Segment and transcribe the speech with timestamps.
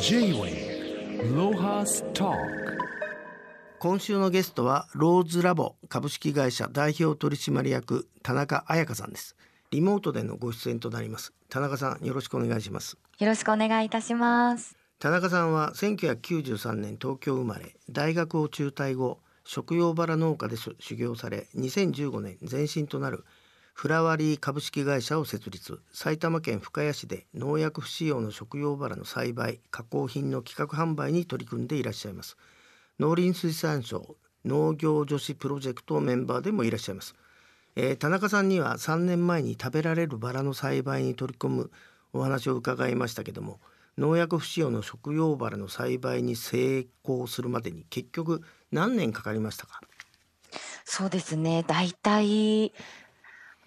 [0.00, 2.32] J-Way ロハスタ
[3.78, 9.36] 今週のゲストはローズラボ株式会社代表取締役田中彩香さんです。
[9.70, 11.32] リモートでのご出演となります。
[11.48, 12.98] 田中さんよろしくお願いします。
[13.18, 14.76] よろしくお願いいたします。
[14.98, 23.24] 田中さんは1993年東京生まれ大学を中退後食用バラ農家で修行され2015年前身となる
[23.76, 25.80] フラワリー株式会社を設立。
[25.92, 32.38] 埼玉県深谷市で農薬不使用の食用バラの栽培加工品の企画販売に取り組んでいらっしゃいます。
[32.98, 37.14] 農林水産省農業女子プロジェクトメンバーでもいらっしゃいます、
[37.74, 41.70] えー田中さんには3年前に食べられるバラの栽培に取り組む
[42.14, 43.60] お話を伺いましたけども
[43.98, 48.40] 農薬不使用の食用バラの栽培に成功するまでに結局
[48.72, 49.82] 何年かかりましたか？
[50.88, 51.64] そうですね。
[51.66, 52.72] だいたい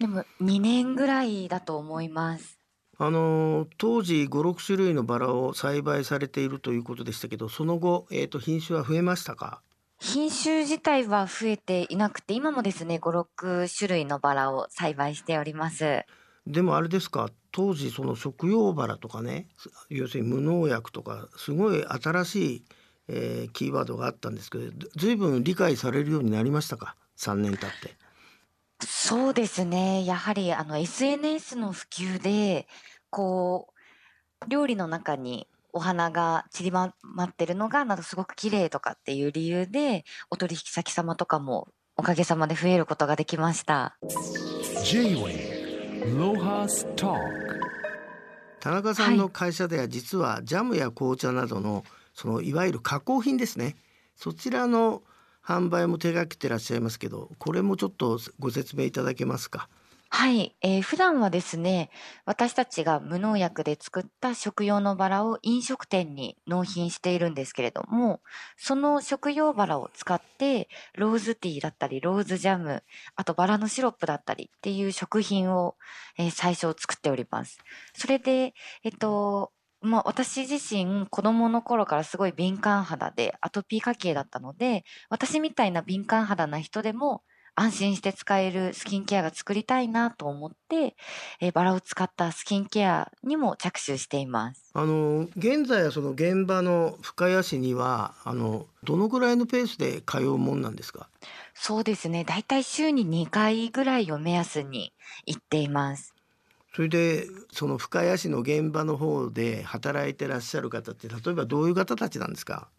[0.00, 2.58] でも2年ぐらいだと思います。
[2.98, 9.62] あの当時56種類のバラを栽培されているということでしたけどその後、えー、と品種は増えましたか？
[9.98, 16.04] 品種自体は増えていなくて今もですね56種類のバラを栽培しております。
[16.46, 17.28] でもあれですか？
[17.52, 19.48] 当時その食用バラとかね
[19.90, 22.64] 要するに無農薬とかすごい新しい、
[23.08, 27.96] えーキーワードがあったんですけどずずいぶん理解されるようになりましたか？3年経って。
[28.86, 30.04] そうですね。
[30.04, 32.66] やはりあの SNS の普及で
[33.10, 33.68] こ
[34.46, 43.96] う料理の中にお花が散りばまってるのがなんかすごく綺麗とかっていう理由でお取引先様とかもおかげさまで増えることができました。
[44.84, 47.14] J-Way ロハスタ
[48.60, 51.84] 田中さんの会社では実はジャムや紅茶などの
[52.14, 53.76] そのいわゆる加工品ですね。
[54.16, 55.02] そちらの
[55.50, 59.68] 販売も手掛けてらっしゃいますけどこれもちょっとご説明いただけますか？
[60.12, 61.88] はい、えー普段はですね、
[62.24, 68.20] 私たちが無農薬で作った食用のバラを飲食店に納品しているんですけれども、
[68.56, 72.82] その食用バラを使って、ローズティーだったり、ローズジャム、
[73.14, 75.76] あとバラのシロップだったりっていう食品を、
[76.18, 77.58] えー最初作っております。
[77.94, 79.52] それで、えっと、
[79.82, 87.22] まあ、私自身子供の頃からすごい敏感肌でアトピー家系だったので、私みたいな敏感肌な人でも
[87.54, 90.96] 安心して使えるスキンケアが作りたいなと思って、
[91.40, 94.70] えーバラを使ったスキンケアにも着手しています。
[94.74, 101.08] あの現在はその現場の深谷市にはあのどのぐらいのペースで通うもんなんですか？
[101.54, 102.24] そうですね。
[102.24, 104.92] だいたい週に2回ぐらいを目安に
[105.26, 106.14] 行っています。
[106.72, 112.70] それでその深谷市の現場の方で働いてらっしゃる方って例えばどういう方たちなんですか？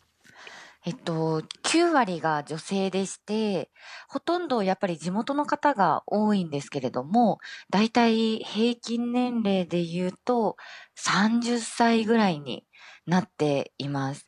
[0.84, 3.70] えっと、9割が女性でして、
[4.08, 7.38] ほとんどやっぱり地元の方が多いんですけれども、
[7.70, 10.58] だいたい平均年齢で言うと
[10.96, 12.66] 30歳ぐらいに
[13.06, 14.28] なっています。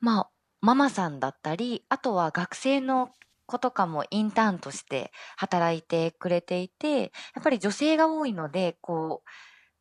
[0.00, 0.30] まあ、
[0.60, 3.10] ママさんだったり、あとは学生の
[3.48, 7.06] 子とかもインターンとして働いてくれていて、や
[7.40, 9.28] っぱり女性が多いので、こう、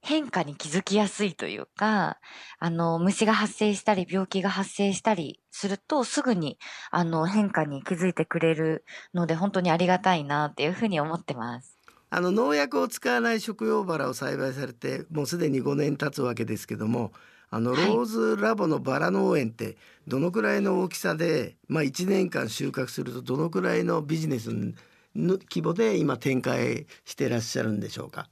[0.02, 2.20] 変化に気づきやすいというか、
[2.60, 6.58] あの、虫が発生したり、病気が発生したりすると、すぐに、
[6.92, 11.78] あの、変化に気づいてくれるので、本当にありがたいなっていうふうに思ってます。
[12.10, 17.12] あの農薬を使わない食用バラを栽培されてもうすでに5年経つわけですけども
[17.50, 19.78] あのロはいーズラボのバラ農園って
[20.08, 24.74] どのくらいの大きさで、まあ、1年間収穫するとどのくらいのビジネスの
[25.16, 28.30] 規模で今展開してらっしゃるんでしょうか？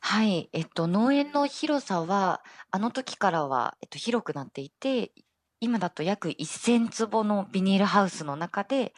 [0.00, 0.48] はい。
[0.52, 5.12] えっと、農園の広さは、あの時からは、えっと、広くなっていて、
[5.60, 8.94] 今だと約1000坪のビニールハウスの中で、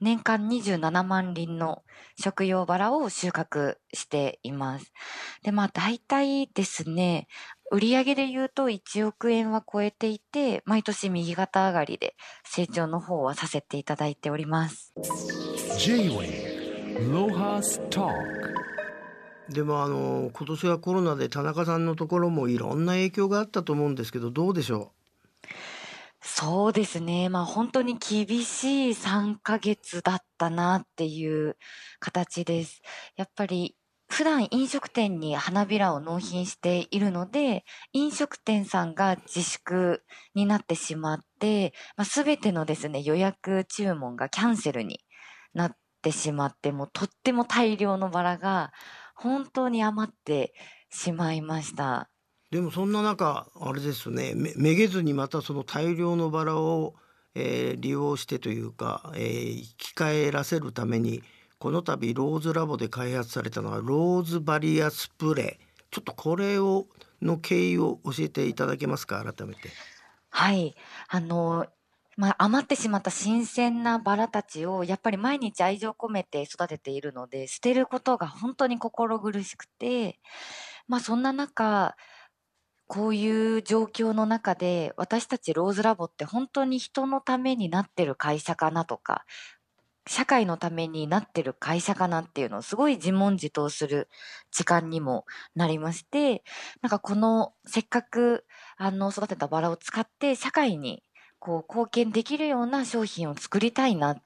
[0.00, 1.84] 年間27万輪の
[2.20, 4.92] 食用バラを収穫しています。
[5.42, 7.26] で、まあ、大体ですね、
[7.70, 12.14] 売上で言うと1億円は超えていて、毎年右肩上がりで
[12.44, 14.94] 成長の方はさせていただいております。
[19.48, 24.92] でもあの今年はコロナで田中さんのところもいろんな影響があったと思うんですけどどうでしょ
[26.26, 27.28] そうですね。
[27.28, 31.58] まあ本当に厳しい3ヶ月だったなっていう
[32.00, 32.80] 形です。
[33.16, 33.76] やっぱり
[34.08, 40.04] 普段飲食店に花びらを納品しているので、飲食店さんが自粛
[40.34, 45.00] になってしまって、まあ、全てのですね、予約注文がキャンセルに
[45.52, 48.72] なってしまって、もうとっても大量のバラが
[49.14, 50.54] 本当に余って
[50.90, 52.10] しまいました。
[52.50, 56.94] でもそんな中あれですねめめげずにまたその大量のバラを、
[57.34, 61.22] えー利用してというか、えー生き返らせるために
[61.64, 66.88] この度ローズラボで開発されたのはローズバリアスプレーちょっとこれを
[67.22, 69.70] の経緯を教えていただけますか改めて。
[70.28, 70.74] はい。
[71.08, 71.66] あの、
[72.18, 80.18] まあ、余ってしまった新鮮なバラたちをやっぱり毎日愛情込めて育てているので、捨てることが本当に心苦しくて、
[80.86, 81.96] ま、そんな中、
[82.88, 89.24] こういう状況の中で、私たちローズラボって本当に人のためになってる会社かなとか、
[90.06, 94.08] 社会のためになってる会社かなっていうのをすごい自問自答する
[94.52, 95.24] 時間にも
[95.54, 96.44] なりまして、
[96.82, 98.44] なんかこのせっかく
[98.76, 101.02] あの育てたバラを使って社会に
[101.38, 104.16] こう貢献できるような商品を作りたいな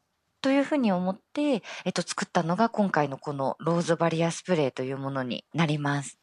[0.41, 6.19] というふうに思って、えっと作ったのが今回のこのローズバリアスプレーというものになります。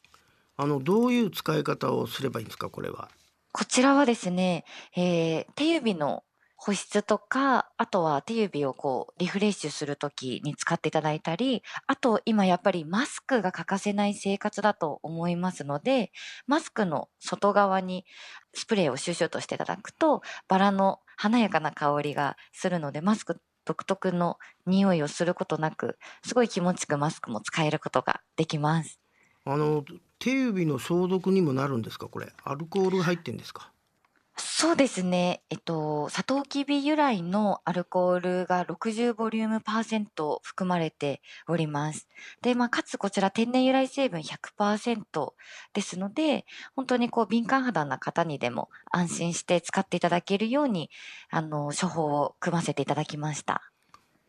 [0.57, 3.09] あのどういう使い方をすればいいんですかこれは？
[3.51, 4.65] こちらはですね、
[4.95, 6.23] えー手指の
[6.57, 16.11] 保湿とか、あとは手指をこうリフレッシュする時に使っていただいたり、あと今やっぱりマスクが欠かせない生活だと思いますので、
[16.47, 18.05] マスクの外側に
[18.53, 28.99] スプレーをシュシュとしていただくと、バラの華やかな香りがするので、マスク独特の匂いをすることなく、すごい気持ちよくマスクも使えることができます。
[29.45, 29.83] あの
[30.19, 32.33] 手指の消毒にもなるんですかこれ。
[32.43, 33.71] アルコール入ってんですか？
[34.57, 35.41] そうですね。
[35.49, 42.07] えっと、サトウキビ由来のアルコールが60ボリュームパーセント含まれております。
[42.41, 45.33] で、まあ、かつこちら天然由来成分100%
[45.73, 50.89] ですので、本当にこう敏感肌な方にでも安心して使っていただけるように、
[51.29, 53.73] あの、処方を組ませていただきました。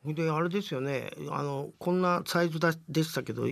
[0.04, 1.12] であれですよね。
[1.30, 3.46] あのこんなサイズだでしたけど、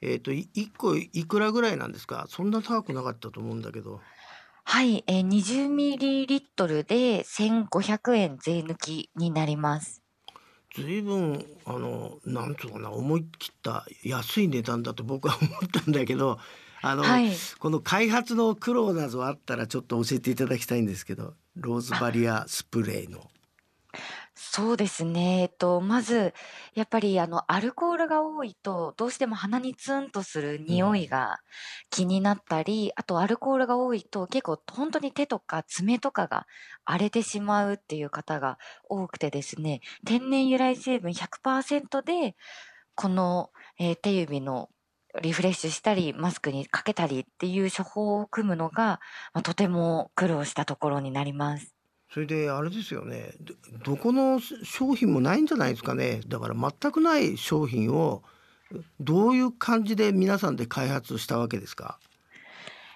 [0.00, 2.24] えっ、とい一個いくらぐらいなんですか？
[2.30, 4.00] そんな高くなかったと思うんだけど。
[4.68, 10.02] はい、えー、20ミリリットルで1500円税抜きになります。
[10.74, 16.40] ずいぶんあのなんつうかな思い切った安い値段だと僕は思ったんだけど
[16.82, 17.30] あの、はい。
[17.60, 23.30] この開発の苦労などあったらちょっと教えていただきたいんですけどローズバリアスプレーの。
[24.38, 25.40] そうですね。
[25.42, 26.34] えっと、まず、
[26.74, 31.38] やっぱりあの、アルコールが多いと、どうしても鼻にツンとする匂いが
[31.90, 36.46] 気になったり、あとアルコールが多いと結構本当に手とか爪とかが
[36.84, 38.58] 荒れてしまうっていう方が
[38.90, 42.36] 多くてですね、天然由来成分100%で、
[42.96, 44.70] この、えー手指の
[45.22, 49.00] リフレッシュしたり、マスクにかけたりっていう処方を組むのが、
[49.34, 51.75] まあ、とても苦労したところになります。
[52.16, 53.34] それであれですよね。
[53.40, 53.54] ど
[53.92, 56.22] どこの商品もないんじゃないですかね。
[56.26, 58.22] だから全くない商品を
[58.98, 61.98] どういう感じで皆さんで開発したわけですか？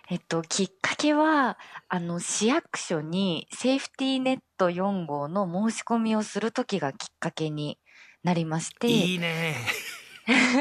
[0.09, 1.59] えっと、きっかけは、
[1.91, 7.79] あの、市役所にセーフティーネット4号の申し込みをするときがきっかけに
[8.25, 9.55] なりまして、いいね。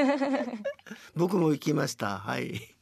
[1.16, 2.18] 僕も行きました。
[2.18, 2.79] はい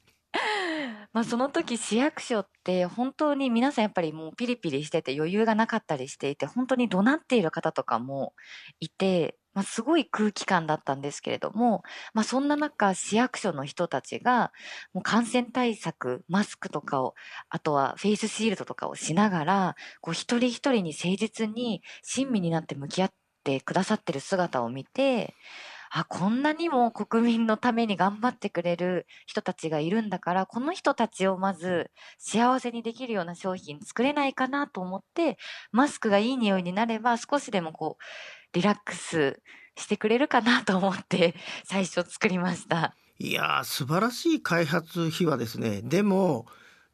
[1.18, 8.34] まあその時市役所って本当に皆さんやっぱりもうピリピリしてて余裕がなかったりしていて、本当に怒鳴っている方とかも
[8.80, 11.82] いて、まあすごい空気感だったんですけれども、
[12.14, 14.52] まあそんな中市役所の人たちが
[14.94, 17.16] もう感染対策、マスクとかを、
[17.50, 23.12] あとはフェイスシールドとかをしながら、こう一人一人に誠実に親身になって向き合っ
[23.44, 25.34] てくださってる姿を見て、
[25.92, 35.38] あ、こんなにも国民のために頑張ってくれる人たちがいるんだから、この人たちをまず幸せにできるような商品作れないかなと思って、
[35.72, 38.04] マスクがいい匂いになれば少しでもこう、
[38.54, 39.42] リラックス
[39.76, 41.36] してくれるかなと思って
[41.66, 42.96] 最初作りました。
[43.20, 45.82] いやー素晴らしい開発秘話ですね。
[45.82, 46.46] でも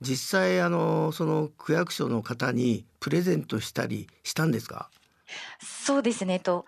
[0.02, 4.90] 実際あのその区役所の方にプレゼントしたりしたんですか？
[5.62, 6.66] そうですね、と、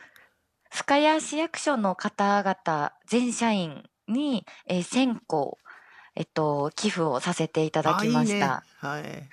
[0.76, 5.58] 深谷市役所の方々、全社員に、えー1000個、
[6.16, 8.64] えっと、寄付をさせていただきました。
[8.82, 9.24] あいいねは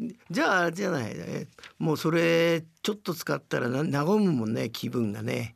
[0.00, 1.46] いじゃああれじゃないえ
[1.78, 5.52] もうそれちょっと使ったらな和むもんね気分がね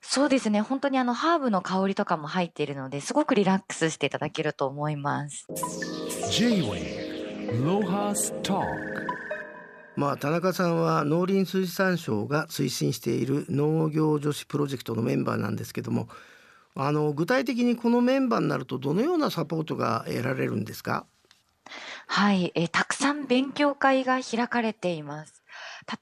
[0.00, 0.60] そうですね。
[0.60, 5.46] 本当にあのハーブの香りとかも入っているので、すごくリラックスしていただけると思います。
[6.32, 9.05] J-Wave Lohas Talk
[9.96, 16.08] まあ田中さんは農林水産省が推進している農業女子プロジェクトのメンバーなんですけども
[16.74, 21.06] あの具体的にこのメンバーになるとどのようなサポートが得られるんですか？
[22.06, 25.35] はい、えーたくさん勉強会が開かれています。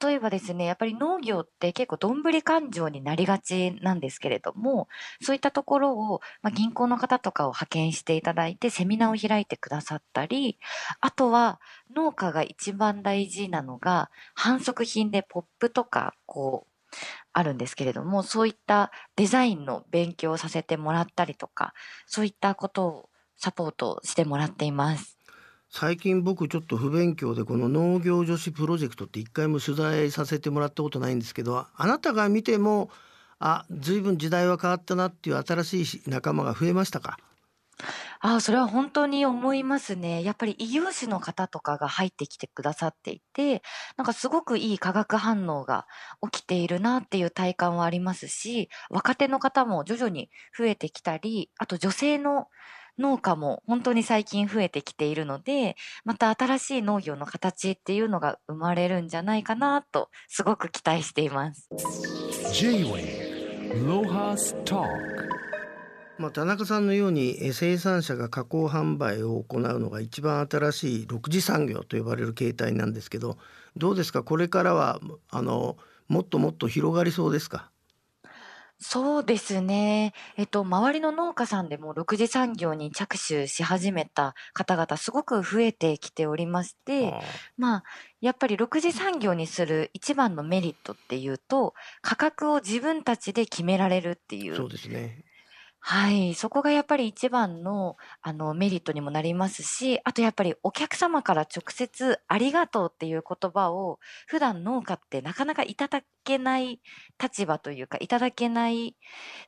[0.01, 4.89] 例えばですね、やっぱり農業って結構どんぶり勘定になりがちなんですけれども、
[5.21, 10.59] そういったところを、まあ、銀行の方とかを派遣していただいてセミナーを開いてくださったり、
[11.01, 11.61] あとは
[11.95, 16.75] 農家が一番大事なのが反則品でポップとかこう
[17.33, 21.75] あるんですけれども、そういったデザインの勉強をさせてもらったりとか、
[22.07, 25.14] そういったことをサポートしてもらっています。
[25.77, 32.91] 最近僕ちょっと不勉強でこの農業女子プロジェクトって一回も取材させてもらったことないんですけどあなたが見ても
[33.41, 37.19] あ随分時代は変わったなっていう新しい仲間が増えましたか？
[38.21, 40.23] あ、それは本当に思いますね。
[40.23, 43.61] やっぱり異業種の方とかが入ってきてくださっていて、
[43.97, 45.89] なんかすごくいい化学反応が
[46.31, 52.47] 起きているなっていう体感はありますし、若手の方も徐々に増えてきたり、あと女性の
[52.99, 61.69] 農家も本当に最近増えてきているので、また新しい農業の形っていうのが生まれるんじゃないかなと、すごく期待しています。
[62.53, 64.87] J-Wave Lohas Talk
[66.17, 73.37] まあ、田中さんのようにえー生産者が加工販売を行うのが一番新しい6次産業と呼ばれる形態なんですけど
[73.77, 74.23] どうですか？
[74.23, 75.01] これからは
[75.33, 77.73] あのもっともっと広がりそうですか？
[78.87, 80.13] そうですね。
[80.37, 87.85] えっと、周りの農家さんでも6次産業に着手し始めた方々すごく増えてきておりまして、あまあ、
[88.21, 91.73] やっぱり6次産業にする一番のメリットっていうと、
[92.03, 94.71] 価格を自分たちで決められるっていーそうう。
[94.71, 95.25] ですね
[95.87, 96.35] はい。
[96.35, 106.81] そこがやっぱり一番の、あの、メリットにもなりますし、あとやっぱりお客様から直接ありがとうっていう言葉を、普段農家ってなかなかいただけない
[107.23, 108.97] 立場というか、いただけない、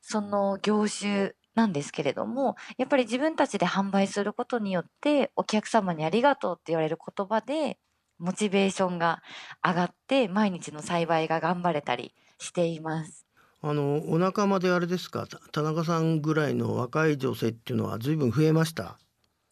[0.01, 7.79] その業種なんですけれども、やっぱり自分たちで販売することによって、お客様にありがとうって言われる言葉で、
[8.19, 9.23] モチベーションが
[9.65, 13.26] 上がって、毎日の栽培が頑張れたりしています。
[13.61, 15.25] あのお仲間であれですか？
[15.51, 18.99] 田中さんぐらいの若い女性っていうのは随分増えました？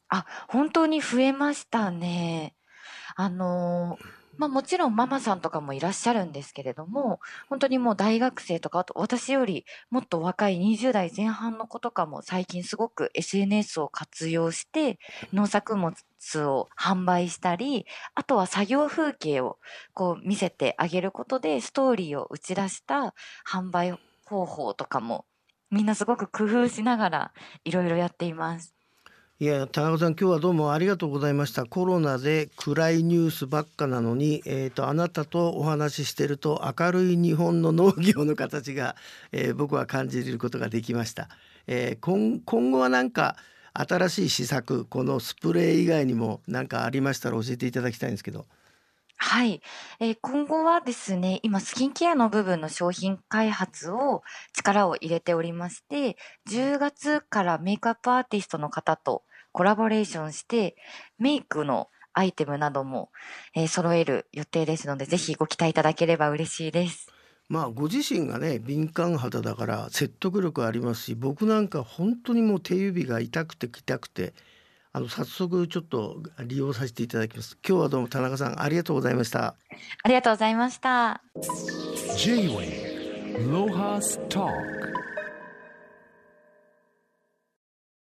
[0.10, 2.54] あ、本当に増えましたね。
[3.16, 3.98] あの
[4.38, 15.00] まあもちろんママさんとかもいらっしゃるんですけれども、本当にもう大学生とか、あと私よりもっと若い20代前半の子とかも最近すごく SNS を活用して
[15.32, 15.96] 農作物
[16.48, 19.58] を販売したり、あとは作業風景を
[19.94, 23.14] こう見せてあげることでストーリーを打ち出した
[23.50, 25.26] 販売方法とかも
[25.72, 28.75] みんなすごく工夫しながらいろいろやっています。
[29.38, 31.66] いや田中さん今日はどうもありがとうございました。
[31.66, 38.96] コロナで暗いニュースばっかなのに、えー、とあなたとお話ししてると明るい日本の農業の形が、
[39.34, 41.28] えー僕は感じることができました、
[41.68, 43.36] えー今今後は何か
[43.74, 48.46] 新しい施策このスプレー以外にも何かありましたら教えていただきたいんですけど。
[49.18, 49.62] はい、
[50.00, 54.22] えー今後はですね、今スキンケアの部分の商品開発を
[54.54, 56.18] 力を入れておりまして、
[56.50, 60.76] 10月からメイクアップアーティストの方とコラボレーションして、
[61.18, 63.10] メイクのアイテムなども、
[63.56, 67.08] えー揃える予定ですので、ぜひご期待いただければ嬉しいです。
[67.48, 74.34] まあご自身がね敏感肌だから説得力ありますし僕なんか本当にもう手指が痛くて痛くて
[74.96, 77.58] あの早速ちょっと利用させていただきます。
[77.68, 79.56] 今日はどうも田中さんありがとうございました。
[80.04, 81.20] ありがとうございました。
[82.16, 84.54] J-Wave Lohas Talk